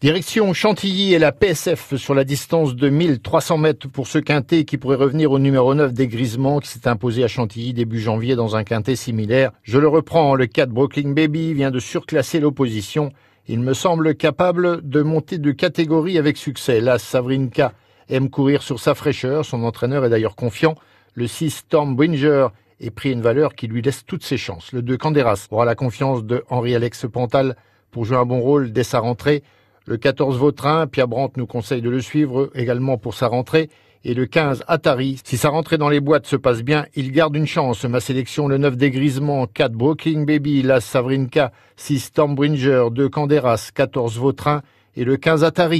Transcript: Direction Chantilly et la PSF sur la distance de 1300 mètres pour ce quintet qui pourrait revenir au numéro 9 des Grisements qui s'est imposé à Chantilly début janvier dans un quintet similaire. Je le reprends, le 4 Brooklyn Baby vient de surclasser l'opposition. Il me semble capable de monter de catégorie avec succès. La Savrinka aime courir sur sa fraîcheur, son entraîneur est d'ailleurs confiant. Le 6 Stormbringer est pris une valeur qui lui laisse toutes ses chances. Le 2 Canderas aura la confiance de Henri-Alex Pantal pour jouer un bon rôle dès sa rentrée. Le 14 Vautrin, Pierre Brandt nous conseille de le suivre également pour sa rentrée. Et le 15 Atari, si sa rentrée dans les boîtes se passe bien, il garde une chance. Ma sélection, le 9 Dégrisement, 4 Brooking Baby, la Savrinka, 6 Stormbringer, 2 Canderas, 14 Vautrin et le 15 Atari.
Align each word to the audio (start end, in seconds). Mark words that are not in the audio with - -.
Direction 0.00 0.52
Chantilly 0.52 1.12
et 1.12 1.18
la 1.18 1.32
PSF 1.32 1.96
sur 1.96 2.14
la 2.14 2.22
distance 2.22 2.76
de 2.76 2.88
1300 2.88 3.58
mètres 3.58 3.88
pour 3.88 4.06
ce 4.06 4.18
quintet 4.18 4.64
qui 4.64 4.78
pourrait 4.78 4.94
revenir 4.94 5.32
au 5.32 5.40
numéro 5.40 5.74
9 5.74 5.92
des 5.92 6.06
Grisements 6.06 6.60
qui 6.60 6.68
s'est 6.68 6.86
imposé 6.86 7.24
à 7.24 7.26
Chantilly 7.26 7.72
début 7.72 7.98
janvier 7.98 8.36
dans 8.36 8.54
un 8.54 8.62
quintet 8.62 8.94
similaire. 8.94 9.50
Je 9.64 9.76
le 9.76 9.88
reprends, 9.88 10.36
le 10.36 10.46
4 10.46 10.70
Brooklyn 10.70 11.10
Baby 11.10 11.52
vient 11.52 11.72
de 11.72 11.80
surclasser 11.80 12.38
l'opposition. 12.38 13.10
Il 13.48 13.58
me 13.58 13.74
semble 13.74 14.14
capable 14.14 14.88
de 14.88 15.02
monter 15.02 15.38
de 15.38 15.50
catégorie 15.50 16.16
avec 16.16 16.36
succès. 16.36 16.80
La 16.80 17.00
Savrinka 17.00 17.72
aime 18.08 18.30
courir 18.30 18.62
sur 18.62 18.78
sa 18.78 18.94
fraîcheur, 18.94 19.44
son 19.44 19.64
entraîneur 19.64 20.04
est 20.04 20.10
d'ailleurs 20.10 20.36
confiant. 20.36 20.76
Le 21.14 21.26
6 21.26 21.50
Stormbringer 21.50 22.46
est 22.78 22.90
pris 22.90 23.10
une 23.10 23.20
valeur 23.22 23.56
qui 23.56 23.66
lui 23.66 23.82
laisse 23.82 24.04
toutes 24.06 24.22
ses 24.22 24.36
chances. 24.36 24.70
Le 24.70 24.80
2 24.80 24.96
Canderas 24.96 25.48
aura 25.50 25.64
la 25.64 25.74
confiance 25.74 26.22
de 26.22 26.44
Henri-Alex 26.50 27.06
Pantal 27.12 27.56
pour 27.90 28.04
jouer 28.04 28.18
un 28.18 28.26
bon 28.26 28.38
rôle 28.38 28.70
dès 28.70 28.84
sa 28.84 29.00
rentrée. 29.00 29.42
Le 29.88 29.96
14 29.96 30.36
Vautrin, 30.36 30.86
Pierre 30.86 31.08
Brandt 31.08 31.32
nous 31.38 31.46
conseille 31.46 31.80
de 31.80 31.88
le 31.88 32.02
suivre 32.02 32.50
également 32.54 32.98
pour 32.98 33.14
sa 33.14 33.26
rentrée. 33.26 33.70
Et 34.04 34.12
le 34.12 34.26
15 34.26 34.64
Atari, 34.68 35.18
si 35.24 35.38
sa 35.38 35.48
rentrée 35.48 35.78
dans 35.78 35.88
les 35.88 36.00
boîtes 36.00 36.26
se 36.26 36.36
passe 36.36 36.62
bien, 36.62 36.84
il 36.94 37.10
garde 37.10 37.34
une 37.34 37.46
chance. 37.46 37.84
Ma 37.84 38.00
sélection, 38.00 38.48
le 38.48 38.58
9 38.58 38.76
Dégrisement, 38.76 39.46
4 39.46 39.72
Brooking 39.72 40.26
Baby, 40.26 40.60
la 40.60 40.82
Savrinka, 40.82 41.52
6 41.76 42.00
Stormbringer, 42.00 42.88
2 42.92 43.08
Canderas, 43.08 43.70
14 43.74 44.18
Vautrin 44.18 44.60
et 44.94 45.04
le 45.04 45.16
15 45.16 45.42
Atari. 45.42 45.76